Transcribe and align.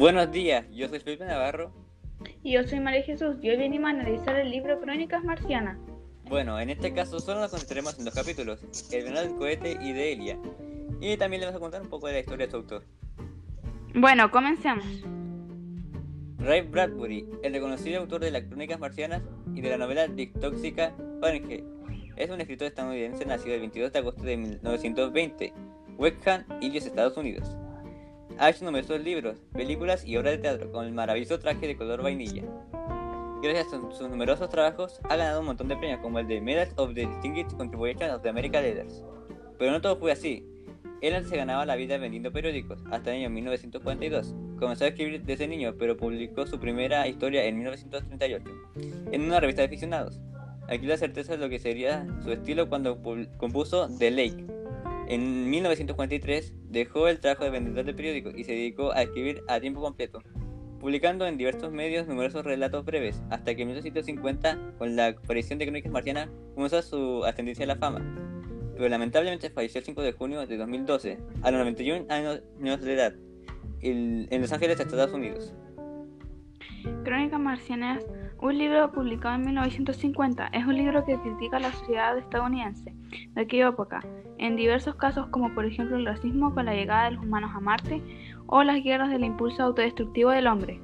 Buenos 0.00 0.32
días, 0.32 0.64
yo 0.70 0.88
soy 0.88 0.98
Felipe 1.00 1.26
Navarro. 1.26 1.74
Y 2.42 2.52
yo 2.52 2.64
soy 2.64 2.80
María 2.80 3.02
Jesús 3.02 3.36
y 3.42 3.50
hoy 3.50 3.58
venimos 3.58 3.88
a 3.88 3.90
analizar 3.90 4.34
el 4.34 4.50
libro 4.50 4.80
Crónicas 4.80 5.22
Marcianas. 5.22 5.76
Bueno, 6.24 6.58
en 6.58 6.70
este 6.70 6.94
caso 6.94 7.20
solo 7.20 7.40
nos 7.40 7.50
concentraremos 7.50 7.98
en 7.98 8.06
dos 8.06 8.14
capítulos, 8.14 8.60
El 8.90 9.04
venado 9.04 9.26
del 9.26 9.36
cohete 9.36 9.76
y 9.78 9.92
de 9.92 10.12
Elia. 10.14 10.38
Y 11.02 11.18
también 11.18 11.40
le 11.40 11.48
vamos 11.48 11.58
a 11.58 11.60
contar 11.60 11.82
un 11.82 11.90
poco 11.90 12.06
de 12.06 12.14
la 12.14 12.20
historia 12.20 12.46
de 12.46 12.50
su 12.50 12.56
autor. 12.56 12.82
Bueno, 13.94 14.30
comencemos. 14.30 14.86
Ray 16.38 16.62
Bradbury, 16.62 17.26
el 17.42 17.52
reconocido 17.52 18.00
autor 18.00 18.22
de 18.22 18.30
las 18.30 18.44
Crónicas 18.44 18.80
Marcianas 18.80 19.20
y 19.54 19.60
de 19.60 19.68
la 19.68 19.76
novela 19.76 20.08
Tóxica 20.40 20.94
Fahrenheit, 21.20 21.66
es 22.16 22.30
un 22.30 22.40
escritor 22.40 22.68
estadounidense 22.68 23.26
nacido 23.26 23.54
el 23.54 23.60
22 23.60 23.92
de 23.92 23.98
agosto 23.98 24.22
de 24.22 24.38
1920, 24.38 25.52
West 25.98 26.26
Indios, 26.62 26.86
Estados 26.86 27.18
Unidos. 27.18 27.54
Ha 28.40 28.48
hecho 28.48 28.64
numerosos 28.64 28.98
libros, 29.02 29.36
películas 29.52 30.02
y 30.06 30.16
obras 30.16 30.32
de 30.32 30.38
teatro 30.38 30.72
con 30.72 30.86
el 30.86 30.94
maravilloso 30.94 31.38
traje 31.38 31.66
de 31.66 31.76
color 31.76 32.02
vainilla. 32.02 32.42
Gracias 33.42 33.66
a 33.66 33.80
sus 33.92 34.00
numerosos 34.08 34.48
trabajos, 34.48 34.98
ha 35.04 35.16
ganado 35.16 35.40
un 35.40 35.46
montón 35.46 35.68
de 35.68 35.76
premios 35.76 36.00
como 36.00 36.20
el 36.20 36.26
de 36.26 36.40
Medal 36.40 36.70
of 36.76 36.94
the 36.94 37.06
Distinguished 37.06 37.54
Contribution 37.58 38.10
of 38.10 38.22
the 38.22 38.30
American 38.30 38.62
Leaders. 38.62 39.04
Pero 39.58 39.72
no 39.72 39.82
todo 39.82 39.98
fue 39.98 40.10
así. 40.10 40.42
Él 41.02 41.16
antes 41.16 41.28
se 41.28 41.36
ganaba 41.36 41.66
la 41.66 41.76
vida 41.76 41.98
vendiendo 41.98 42.32
periódicos, 42.32 42.82
hasta 42.90 43.10
el 43.10 43.18
año 43.18 43.28
1942. 43.28 44.34
Comenzó 44.58 44.84
a 44.84 44.88
escribir 44.88 45.22
desde 45.22 45.46
niño, 45.46 45.74
pero 45.78 45.98
publicó 45.98 46.46
su 46.46 46.58
primera 46.58 47.06
historia 47.08 47.44
en 47.44 47.56
1938, 47.56 48.50
en 49.12 49.20
una 49.20 49.40
revista 49.40 49.60
de 49.60 49.66
aficionados. 49.66 50.18
Aquí 50.66 50.86
la 50.86 50.96
certeza 50.96 51.32
de 51.32 51.38
lo 51.38 51.50
que 51.50 51.58
sería 51.58 52.06
su 52.24 52.32
estilo 52.32 52.70
cuando 52.70 53.02
compuso 53.36 53.86
The 53.98 54.10
Lake, 54.10 54.46
en 55.10 55.50
1943 55.50 56.54
dejó 56.68 57.08
el 57.08 57.18
trabajo 57.18 57.42
de 57.42 57.50
vendedor 57.50 57.84
de 57.84 57.94
periódicos 57.94 58.32
y 58.36 58.44
se 58.44 58.52
dedicó 58.52 58.92
a 58.92 59.02
escribir 59.02 59.42
a 59.48 59.58
tiempo 59.58 59.80
completo, 59.80 60.22
publicando 60.78 61.26
en 61.26 61.36
diversos 61.36 61.72
medios 61.72 62.06
numerosos 62.06 62.44
relatos 62.44 62.84
breves, 62.84 63.20
hasta 63.28 63.56
que 63.56 63.62
en 63.62 63.68
1950, 63.68 64.74
con 64.78 64.94
la 64.94 65.08
aparición 65.08 65.58
de 65.58 65.66
Crónicas 65.66 65.90
Marcianas, 65.90 66.28
comenzó 66.54 66.80
su 66.82 67.24
ascendencia 67.24 67.64
a 67.64 67.68
la 67.68 67.76
fama. 67.76 68.00
Pero 68.76 68.88
lamentablemente 68.88 69.50
falleció 69.50 69.80
el 69.80 69.84
5 69.84 70.00
de 70.00 70.12
junio 70.12 70.46
de 70.46 70.56
2012, 70.56 71.18
a 71.42 71.50
los 71.50 71.58
91 71.58 72.06
años 72.08 72.80
de 72.80 72.94
edad, 72.94 73.12
en 73.80 74.40
Los 74.40 74.52
Ángeles, 74.52 74.78
Estados 74.78 75.12
Unidos. 75.12 75.52
Crónicas 77.02 77.40
Marcianas, 77.40 78.06
un 78.42 78.56
libro 78.56 78.90
publicado 78.90 79.34
en 79.34 79.44
1950, 79.44 80.48
es 80.48 80.64
un 80.64 80.76
libro 80.76 81.04
que 81.04 81.18
critica 81.18 81.58
la 81.58 81.72
sociedad 81.72 82.16
estadounidense 82.16 82.94
de 83.34 83.40
aquella 83.40 83.68
época, 83.68 84.00
en 84.38 84.56
diversos 84.56 84.94
casos 84.94 85.26
como 85.28 85.54
por 85.54 85.66
ejemplo 85.66 85.96
el 85.96 86.06
racismo 86.06 86.54
con 86.54 86.64
la 86.64 86.74
llegada 86.74 87.04
de 87.04 87.10
los 87.12 87.24
humanos 87.24 87.50
a 87.54 87.60
Marte 87.60 88.02
o 88.46 88.62
las 88.62 88.82
guerras 88.82 89.10
del 89.10 89.24
impulso 89.24 89.62
autodestructivo 89.62 90.30
del 90.30 90.46
hombre. 90.46 90.80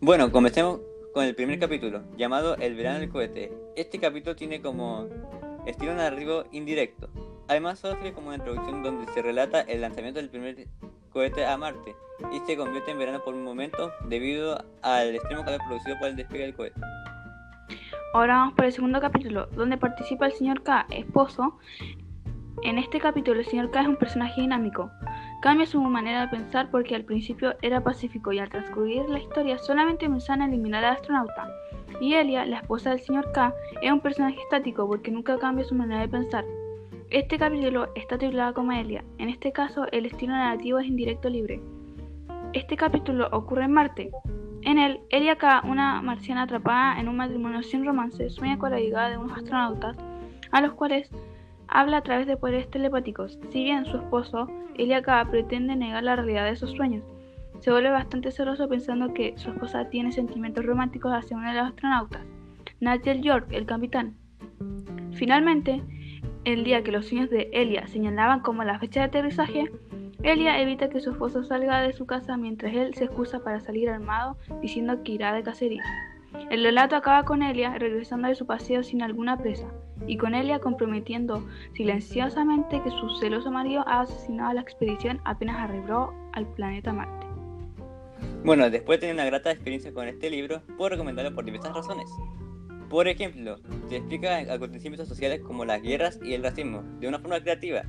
Bueno, 0.00 0.30
comencemos 0.30 0.80
con 1.12 1.24
el 1.24 1.34
primer 1.34 1.58
capítulo, 1.58 2.02
llamado 2.16 2.56
El 2.56 2.76
verano 2.76 3.00
del 3.00 3.08
cohete. 3.08 3.52
Este 3.76 3.98
capítulo 3.98 4.36
tiene 4.36 4.60
como 4.60 5.08
estilo 5.66 5.94
narrativo 5.94 6.44
indirecto. 6.52 7.08
Además, 7.48 7.80
sirve 7.80 8.12
como 8.12 8.28
una 8.28 8.36
introducción 8.36 8.82
donde 8.82 9.12
se 9.12 9.22
relata 9.22 9.60
el 9.62 9.80
lanzamiento 9.80 10.20
del 10.20 10.30
primer 10.30 10.66
cohete 11.14 11.46
a 11.46 11.56
Marte 11.56 11.96
y 12.32 12.40
se 12.40 12.56
convierte 12.56 12.90
en 12.90 12.98
verano 12.98 13.22
por 13.24 13.34
un 13.34 13.44
momento 13.44 13.92
debido 14.08 14.62
al 14.82 15.14
extremo 15.14 15.44
calor 15.44 15.60
producido 15.66 15.96
por 15.98 16.08
el 16.08 16.16
despegue 16.16 16.42
del 16.42 16.54
cohete. 16.54 16.80
Ahora 18.12 18.34
vamos 18.34 18.54
por 18.54 18.64
el 18.66 18.72
segundo 18.72 19.00
capítulo, 19.00 19.46
donde 19.52 19.78
participa 19.78 20.26
el 20.26 20.32
señor 20.32 20.62
K, 20.62 20.86
esposo. 20.90 21.58
En 22.62 22.78
este 22.78 23.00
capítulo 23.00 23.40
el 23.40 23.46
señor 23.46 23.70
K 23.70 23.80
es 23.80 23.88
un 23.88 23.96
personaje 23.96 24.40
dinámico. 24.40 24.90
Cambia 25.40 25.66
su 25.66 25.80
manera 25.80 26.22
de 26.22 26.28
pensar 26.28 26.70
porque 26.70 26.94
al 26.94 27.04
principio 27.04 27.54
era 27.62 27.82
pacífico 27.82 28.32
y 28.32 28.38
al 28.38 28.50
transcurrir 28.50 29.08
la 29.08 29.18
historia 29.18 29.58
solamente 29.58 30.06
en 30.06 30.42
eliminar 30.42 30.84
al 30.84 30.94
astronauta. 30.94 31.48
Y 32.00 32.14
Elia, 32.14 32.44
la 32.44 32.58
esposa 32.58 32.90
del 32.90 33.00
señor 33.00 33.30
K, 33.32 33.54
es 33.82 33.92
un 33.92 34.00
personaje 34.00 34.40
estático 34.40 34.86
porque 34.86 35.10
nunca 35.10 35.38
cambia 35.38 35.64
su 35.64 35.74
manera 35.74 36.00
de 36.00 36.08
pensar. 36.08 36.44
Este 37.10 37.38
capítulo 37.38 37.88
está 37.94 38.18
titulado 38.18 38.54
como 38.54 38.72
Elia. 38.72 39.04
En 39.18 39.28
este 39.28 39.52
caso, 39.52 39.86
el 39.92 40.06
estilo 40.06 40.32
narrativo 40.32 40.78
es 40.78 40.86
indirecto 40.86 41.28
libre. 41.28 41.60
Este 42.52 42.76
capítulo 42.76 43.28
ocurre 43.30 43.64
en 43.64 43.72
Marte. 43.72 44.10
En 44.62 44.78
él, 44.78 45.00
Elia 45.10 45.36
K., 45.36 45.62
una 45.64 46.00
marciana 46.02 46.42
atrapada 46.42 46.98
en 46.98 47.08
un 47.08 47.16
matrimonio 47.16 47.62
sin 47.62 47.84
romance, 47.84 48.30
sueña 48.30 48.58
con 48.58 48.70
la 48.70 48.80
llegada 48.80 49.10
de 49.10 49.18
unos 49.18 49.36
astronautas 49.36 49.96
a 50.50 50.60
los 50.60 50.72
cuales 50.72 51.10
habla 51.68 51.98
a 51.98 52.02
través 52.02 52.26
de 52.26 52.36
poderes 52.36 52.70
telepáticos. 52.70 53.38
Si 53.50 53.64
bien 53.64 53.84
su 53.84 53.98
esposo, 53.98 54.48
Elia 54.76 55.02
K., 55.02 55.24
pretende 55.30 55.76
negar 55.76 56.02
la 56.02 56.16
realidad 56.16 56.44
de 56.44 56.52
esos 56.52 56.72
sueños, 56.72 57.04
se 57.60 57.70
vuelve 57.70 57.90
bastante 57.90 58.30
celoso 58.30 58.68
pensando 58.68 59.14
que 59.14 59.32
su 59.36 59.50
esposa 59.50 59.88
tiene 59.88 60.12
sentimientos 60.12 60.66
románticos 60.66 61.12
hacia 61.12 61.36
uno 61.36 61.48
de 61.48 61.56
los 61.56 61.68
astronautas, 61.68 62.22
Nigel 62.80 63.22
York, 63.22 63.48
el 63.52 63.66
capitán. 63.66 64.16
Finalmente, 65.12 65.82
el 66.44 66.64
día 66.64 66.82
que 66.82 66.92
los 66.92 67.06
sueños 67.06 67.30
de 67.30 67.48
Elia 67.52 67.86
señalaban 67.86 68.40
como 68.40 68.64
la 68.64 68.78
fecha 68.78 69.00
de 69.00 69.06
aterrizaje, 69.06 69.70
Elia 70.22 70.60
evita 70.60 70.88
que 70.88 71.00
su 71.00 71.10
esposo 71.10 71.44
salga 71.44 71.82
de 71.82 71.92
su 71.92 72.06
casa 72.06 72.36
mientras 72.36 72.74
él 72.74 72.94
se 72.94 73.04
excusa 73.04 73.42
para 73.42 73.60
salir 73.60 73.90
armado 73.90 74.36
diciendo 74.60 75.02
que 75.02 75.12
irá 75.12 75.32
de 75.32 75.42
cacería. 75.42 75.82
El 76.50 76.64
relato 76.64 76.96
acaba 76.96 77.24
con 77.24 77.42
Elia 77.42 77.76
regresando 77.78 78.28
de 78.28 78.34
su 78.34 78.46
paseo 78.46 78.82
sin 78.82 79.02
alguna 79.02 79.38
presa 79.38 79.68
y 80.06 80.16
con 80.16 80.34
Elia 80.34 80.58
comprometiendo 80.58 81.46
silenciosamente 81.74 82.82
que 82.82 82.90
su 82.90 83.08
celoso 83.20 83.50
marido 83.50 83.84
ha 83.86 84.00
asesinado 84.00 84.50
a 84.50 84.54
la 84.54 84.60
expedición 84.60 85.20
apenas 85.24 85.58
arribó 85.58 86.12
al 86.32 86.46
planeta 86.54 86.92
Marte. 86.92 87.26
Bueno, 88.44 88.68
después 88.68 88.98
de 88.98 89.06
tener 89.06 89.14
una 89.14 89.24
grata 89.24 89.50
experiencia 89.50 89.92
con 89.92 90.08
este 90.08 90.28
libro, 90.28 90.60
puedo 90.76 90.90
recomendarlo 90.90 91.34
por 91.34 91.44
diversas 91.44 91.74
razones. 91.74 92.10
Por 92.94 93.08
ejemplo, 93.08 93.56
te 93.88 93.96
explica 93.96 94.38
acontecimientos 94.54 95.08
sociales 95.08 95.40
como 95.40 95.64
las 95.64 95.82
guerras 95.82 96.20
y 96.22 96.32
el 96.32 96.44
racismo 96.44 96.84
de 97.00 97.08
una 97.08 97.18
forma 97.18 97.40
creativa. 97.40 97.82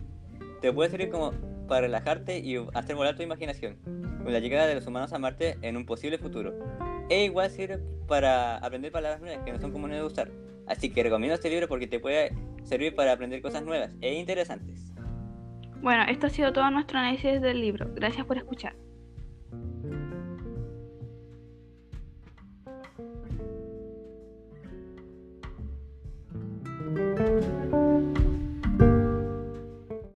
Te 0.61 0.73
puede 0.73 0.89
servir 0.89 1.11
como 1.11 1.31
para 1.67 1.81
relajarte 1.81 2.39
y 2.39 2.57
hacer 2.73 2.95
volar 2.95 3.15
tu 3.15 3.21
imaginación 3.21 3.77
con 3.83 4.33
la 4.33 4.39
llegada 4.39 4.65
de 4.65 4.73
los 4.73 4.87
humanos 4.87 5.13
a 5.13 5.19
Marte 5.19 5.59
en 5.61 5.77
un 5.77 5.85
posible 5.85 6.17
futuro. 6.17 6.55
E 7.07 7.23
igual 7.23 7.51
sirve 7.51 7.77
para 8.07 8.57
aprender 8.57 8.91
palabras 8.91 9.21
nuevas 9.21 9.45
que 9.45 9.51
no 9.51 9.59
son 9.59 9.71
comunes 9.71 9.99
de 9.99 10.05
usar. 10.05 10.31
Así 10.65 10.89
que 10.89 11.03
recomiendo 11.03 11.35
este 11.35 11.51
libro 11.51 11.67
porque 11.67 11.85
te 11.85 11.99
puede 11.99 12.33
servir 12.63 12.95
para 12.95 13.11
aprender 13.11 13.43
cosas 13.43 13.61
nuevas 13.61 13.91
e 14.01 14.15
interesantes. 14.15 14.91
Bueno, 15.83 16.01
esto 16.09 16.25
ha 16.25 16.29
sido 16.31 16.51
todo 16.51 16.71
nuestro 16.71 16.97
análisis 16.97 17.39
del 17.43 17.61
libro. 17.61 17.91
Gracias 17.93 18.25
por 18.25 18.37
escuchar. 18.37 18.75